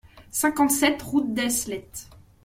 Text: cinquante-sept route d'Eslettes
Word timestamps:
cinquante-sept 0.31 0.99
route 1.03 1.31
d'Eslettes 1.35 2.09